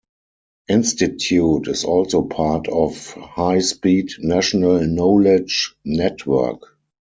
[0.67, 6.75] Institute is also part of high speed National Knowledge Network.